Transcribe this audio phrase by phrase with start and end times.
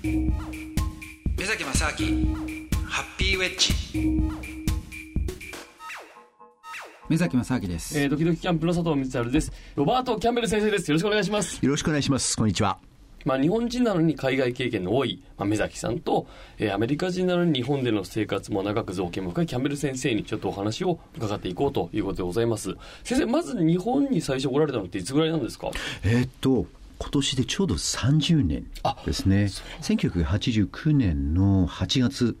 [0.00, 2.36] 目崎正明
[2.86, 3.74] ハッピーウェッジ。
[7.08, 9.50] 目崎正明です、えー、ドキドキキャンプの佐藤光晴です。
[9.74, 10.88] ロバート・キャンベル先生です。
[10.88, 11.58] よろしくお願いします。
[11.64, 12.36] よろしくお願いします。
[12.36, 12.78] こんにちは。
[13.24, 16.28] まあ、日本人なのに海外経験の多い、まあ、目崎さんと、
[16.58, 22.76] えー、アメリカ人なのに日本での生活も長く造形も深いキャンベル先生にちょっとお話を伺っていこうということでございます。
[23.02, 25.72] 先生まず日本に最初来られたのっていつぐらいなんですか？
[26.04, 26.66] えー、っと
[26.98, 28.66] 今年でちょうど30年
[29.06, 29.44] ですね。
[29.82, 32.36] 1989年の8月。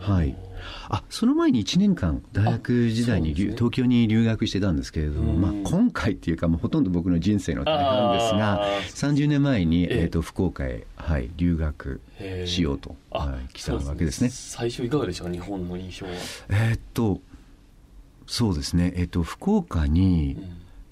[0.00, 0.36] はい。
[0.88, 8.64] あその前に1年間大学時代に、ね、東京に留学してたんですけれども、まあ、今回っていうかもうほとんど僕の人生の大半ですが
[9.14, 12.00] 30年前に、えーと、福岡へ、はい、留学
[12.44, 14.30] しようと、はい、来たわけですね。
[14.30, 15.30] 最初いかがでしたか？
[15.30, 16.12] 日本の印象は。
[16.48, 17.20] えー、っと
[18.26, 20.36] そうですね、えー、っと福岡に、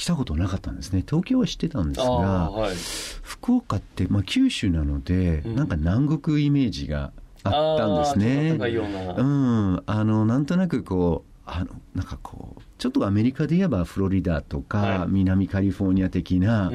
[0.00, 1.04] 来たことなかったんですね。
[1.06, 2.74] 東京は知ってたんですが、はい、
[3.22, 7.12] 福岡って、まあ、九州なので、うん、なんか南国イメージが
[7.44, 8.52] あったんですね。
[8.52, 16.70] うん、あのなんとなくこうあのなんかこうちょっとアメリカで言えばフロリダとか、はい、南カリフォルニア的な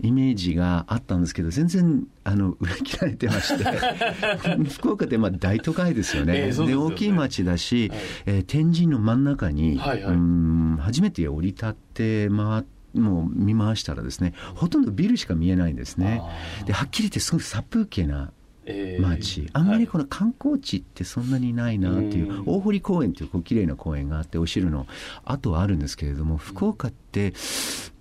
[0.00, 3.64] イメージがあったんですけど全然あの裏切られてまして
[4.70, 6.48] 福岡ってまあ大都会ですよね。
[6.48, 16.20] えー、で、ね、大きい町だし、はい、えー、天神の真ん中に、はいはい、うん初めて降り立って回ってもう見回したらですねほとんどビルしか見えないんですね。
[16.66, 18.32] ではっきり言ってすごい殺風景な
[18.64, 24.86] 町、あんまりこの観光地ってそんなにないなっていう、はい、大堀公園というこう綺麗な公園があってお城の
[25.24, 27.32] 跡はあるんですけれども福岡って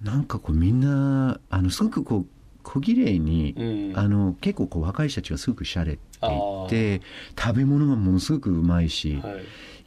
[0.01, 2.25] なんかこうみんなあのすごくこう
[2.63, 5.99] 小綺麗に、うん、あの結構こう若い人たちがすごくしゃれて
[6.67, 7.01] いて
[7.39, 9.31] 食べ物がものすごくうまいし、は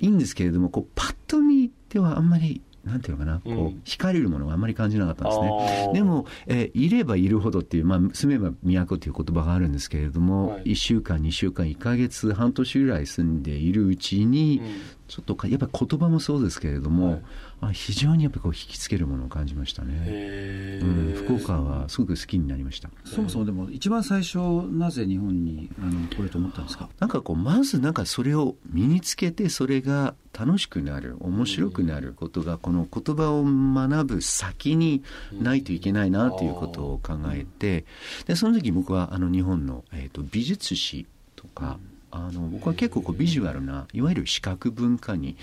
[0.01, 5.91] い、いいんですけれどもこうパッと見ではあんまりなんていうのかな、こう、惹かれるものがあんまり感じなかったんですね。
[5.95, 14.75] でも、えー、いればいるほどっていう、まあ、住めば都っていう言葉があるんですけれども、はい、1週間、2週間、1か月、半年ぐらい住んでいるうちに、うん、
[15.09, 17.23] ちょっとか、やっぱ言葉もそうですけれども、はい。
[17.61, 22.91] あ非常にやっぱこう引きつけるものを感じましたね、うん、福岡はすごく好きになりました。
[23.05, 24.39] そもそもでも一番最初
[24.71, 26.91] なぜ日本にあの来れと思ったんですか？
[26.99, 37.87] なんかこうまずなんかそれを身につけてそれが楽しくなる面白くなることがこの言葉を学ぶ先にないといけないなということを考えて
[38.27, 41.07] でその時僕はあの日本の、えーと、美術史
[41.37, 41.79] とか、
[42.15, 45.37] あの僕は結構こうビジュアルないわゆる視覚文化に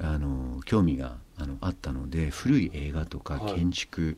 [0.00, 4.16] あの興味があのあったので古い映画とか建築、はい、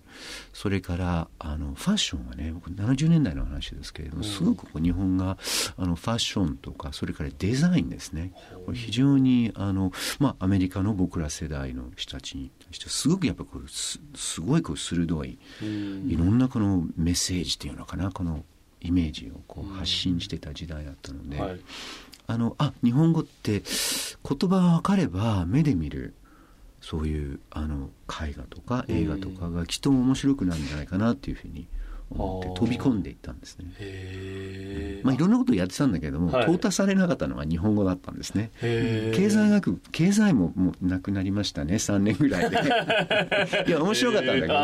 [0.53, 5.39] それからあのファッションはね僕70年代の話ですけれども、すごくこう日本が
[5.77, 8.33] あのファッションとかそれからデザインですね。
[8.67, 18.45] これ非常にあの、まあ、アメリカの僕ら世代の人たちに対してすごくやっぱこうすすごいこう鋭いいろんなこのメッセージっていうのかなこの
[18.83, 21.61] イメージをこう発信してた時代だったので、はい、
[22.27, 26.15] あのあ日本語って言葉が分かれば目で見る
[26.81, 31.67] そういうあの絵画とか映画とかがきっと面白くなるんじゃないかなっていうふうに
[32.13, 35.01] 思って飛び込んでいったんですね。
[35.03, 38.51] まあいろんなことをやってたんだけども、はい、淘汰されなかったのが日本語だったんですね。
[38.61, 41.75] 経済学経済ももうなくなりましたね。
[41.77, 42.57] 3年ぐらいで。
[43.69, 44.55] いや面白かったんだけど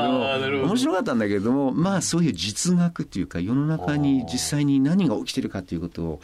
[0.65, 6.21] 面白かったんだけどもまあそういう実学っていうか世の中に実際に何が起きてるかっていうことを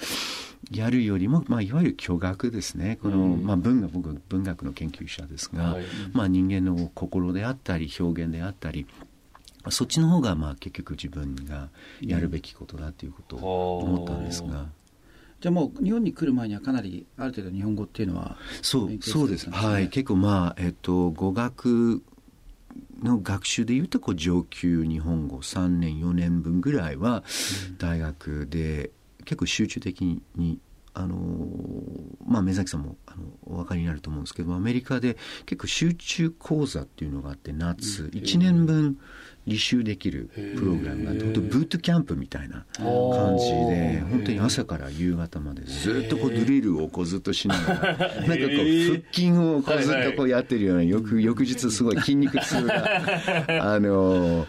[0.71, 2.99] やるよりも、まあ、いわゆる巨学ですね。
[3.03, 8.87] この、まあ、文学僕文学の研究者ですが、はい、まあ、人間の心であったり表現であったり
[9.71, 11.71] そっちの方がまあ結局自分が
[12.01, 14.67] やるべきことだということを思ったんですが。
[15.41, 19.91] じゃあもう日本に来る前にはかなりある程度日本語っていうのはそうそうです、はい。
[19.91, 22.03] 結構まあえっと語学
[23.03, 27.25] の学習でいうとこう上級日本語3年4年分ぐらいは
[27.79, 28.91] 大学で
[29.25, 30.59] 結構集中的に
[30.95, 31.17] あの
[32.27, 38.97] まあ、目崎さんもあのお分かりになると思うんですけどアメリカで結構集中講座っていうのがあって夏1年分
[39.47, 48.35] 履修できるプログラムがあって本当ブートキャンプみたいな感じで本当に朝から夕方までずっとこうドリルをこうずっとしながらなんかこう腹
[49.13, 52.89] 筋をこうずっとこうやってるような翌翌日すごい筋肉痛が
[53.75, 54.47] あの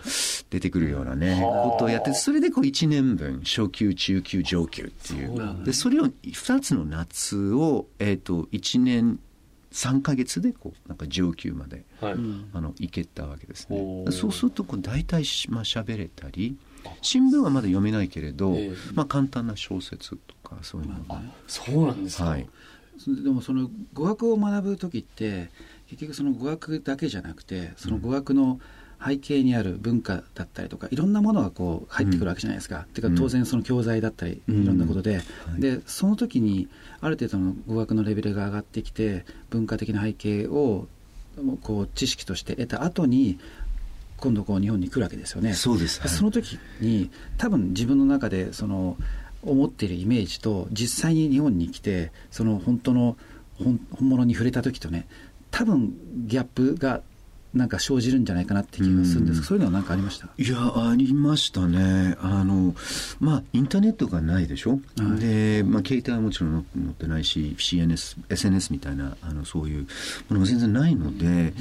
[0.50, 5.64] 出てくるようなねことをやってそれでこう1年分初級中級上級っていう。
[5.64, 9.20] でそれを2つの夏を、えー、と1年
[9.72, 12.14] 3か月でこうなんか上級まで、はい、
[12.54, 14.06] あの行けたわけですね。
[14.12, 16.56] そうするとこう大体まあ喋れたり
[17.02, 22.48] 新聞はまだ読めないけれど、えー、まあ、簡単な小説とかそういうの、あそうなんですか、はい、
[23.24, 25.50] でもその語学を学ぶ時って
[25.88, 28.60] 結局その語学だけじゃなくてその語学の
[29.06, 32.88] 背景にある文化だったりとかいろんなものがこう入ってくるわけじゃないですか。
[32.94, 35.22] てか当然その教材だったり、いろんなことで、
[35.60, 36.68] でその時に
[37.02, 40.88] ある程度の語学のレベルが上がってきて文化的な背景を
[41.62, 43.38] こう知識として得た後に
[44.18, 45.54] 今度こう日本に来るわけですよね。
[45.54, 48.98] そうです、はい、その時に多分自分の中でその
[49.44, 53.18] 思っているイメージと実際に日本に来てその本当の
[53.58, 55.08] 本物に触れた時とね
[55.52, 55.94] 多分
[56.26, 57.02] ギャップが
[57.56, 60.28] なんか生じるんじゃないかなって気がするんですそういうのは何かありました？
[60.38, 62.18] いやありましたね。
[62.20, 62.76] あの
[63.20, 64.78] まあインターネットがないでしょ、は
[65.18, 71.54] い、で、まあ、携帯はもちろん載ってないし CNS SNS みたいなあのそういうものも全然ないので、うん、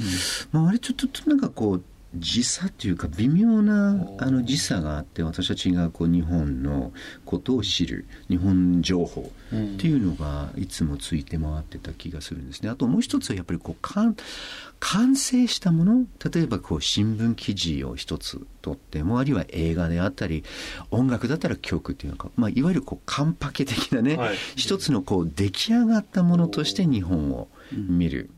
[0.51, 1.83] まあ、割とちょっとなんかこう
[2.17, 6.91] 時差というか微妙なあの時差があって私たちがこう日本の
[7.25, 12.69] ことを知る日本情報っていうのがいつもついて回ってた気がするんですね。
[12.69, 14.15] あともう一つはやっぱりこう完
[14.79, 20.43] 完成したもの例えばこう新聞記事を一つとってもあるいは映画であったり
[20.91, 28.29] 音楽だったら曲っていうのか、まあ、いわゆるこうカンパケ的なね、はい、一つのこう出来上がったものとして日本を見る。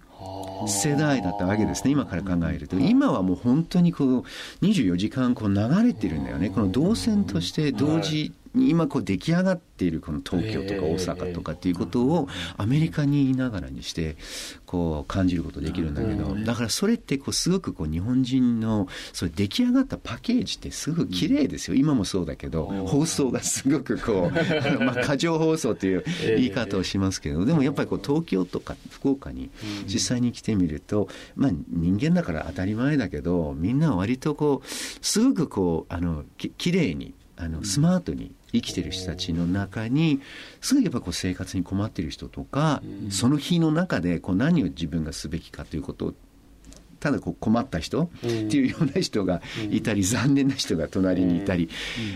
[0.66, 2.78] 世代だったわけですね今から考えると。
[2.78, 4.24] 今はもう本当にこう
[4.66, 6.50] 24時間こう流れてるんだよね。
[6.50, 8.34] この動線として同時
[8.66, 12.28] 今こう出来上がっているこの東京とか大阪とかっていうことを
[12.58, 14.18] アメリカにいながらにして
[14.66, 21.76] こう感じることできるんだけどだからそれってこうすごくこう日本人のそれ出来上がったパッケージってすごく綺麗ですよ。
[21.76, 29.50] 今もそうだけど放送がすごくこう まあ過剰放送という言い方をしますけどでもやっぱりこう東京とか福岡に
[29.86, 34.68] 実際に来てみるとまあ人間だから当たり前だけどみんな割とこう
[35.06, 40.22] すごくこうあのき綺麗にあのスマートに生きてる人たちの中に
[40.60, 46.14] すぐやっぱこう生活に困ってる人とか、その日の中でこう何を自分がすべきかということを
[47.00, 51.70] ただこう困った人っていうような人がいたり、残念な人が隣にいたり、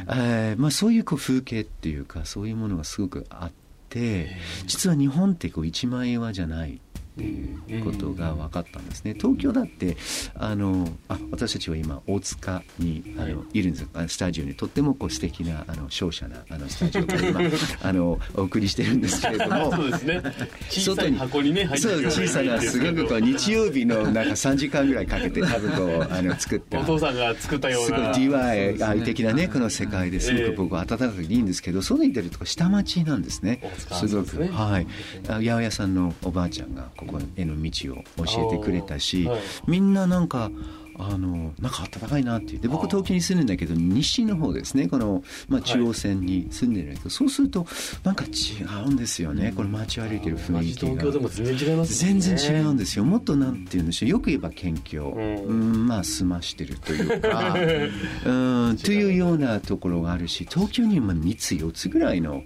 [0.09, 3.51] えまあ、そういうこう風景っていうかそういうものがすごくあっ
[3.89, 4.29] て
[4.65, 6.81] 実は日本ってこう一枚岩じゃない
[7.21, 9.13] っていうことが分かったんですね。
[9.13, 9.97] 東京だって
[10.35, 17.39] あのあ私たちは今大塚にあの、はい、いるんですスタジオにとってもこう素敵なあの商社なあのスタジオか ら今
[17.83, 19.71] あのお送りしてるんですけれども。
[19.75, 20.21] そうですね。
[20.69, 28.13] 小さい箱にね入ってるそう小さなすごくこう日曜日のなんか3時間ぐらいかけて多分こうあの 作ったお父さんが作ったような。
[28.13, 33.61] すごい DIY 的なねこの世界ですごく僕は温かくいいんですけど、そういう意味でと下町なんですね。
[33.91, 34.87] すごく、はい。
[35.27, 40.51] 八百屋さんのおばあちゃんがここへの道を教えてくれたし、はい、みんななんか
[40.97, 44.87] あのなんか暖かいなってで僕東京に住んでるんだけど西の方ですね。
[44.87, 47.65] この、まあ、中央線に住んでるんだけど、はい、そうすると
[48.03, 50.87] なんか違うんですよね、うん、これ街歩いてる雰囲気が。
[50.87, 53.05] 東京でも全然違います、ね、全然違うんですよ。
[53.05, 54.09] もっとなんて言うんでしょう。
[54.09, 57.55] よく言えば謙虚、うん、うんまあ済ましてるというか。
[58.25, 62.43] うんというようなところがあるし東京には3つ4つぐらいの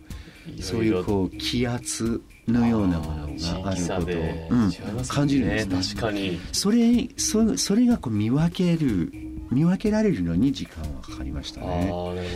[0.62, 3.28] そういうこう気圧のようなもの
[3.64, 5.82] があることを、うん、感じるんですね。
[5.82, 6.40] 確かに。
[6.52, 9.12] それそそれがこう見分ける
[9.52, 11.92] 見分けられるのに時間はかかりましたね。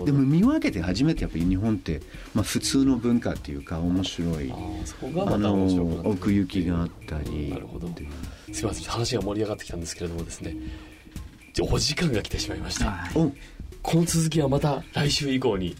[0.05, 2.01] でも見分けて初めてやっぱり日本って、
[2.33, 7.49] まあ、普通の文化っていうか面白いあの奥行きがあったり。
[7.49, 7.89] なるほど。
[8.51, 8.85] すいません。
[8.85, 10.55] 話が盛り上がってきたんですけれどもですね。
[11.61, 13.09] お時間が来てしまいました
[13.81, 15.75] この続きはまた来週以降に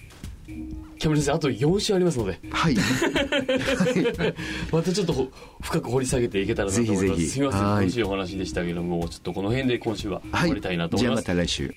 [0.99, 2.39] キャメル先生あと4週ありますので。
[2.51, 2.75] はい。
[4.69, 5.31] またちょっと
[5.61, 7.07] 深く掘り下げていけたらなと思います。
[7.07, 7.29] ぜひぜひ。
[7.31, 7.61] すみません。
[7.61, 11.73] 楽しいお話でしたけどもちょっとこの辺で今週は終わりたいなと思います、はい、じゃあまた来週。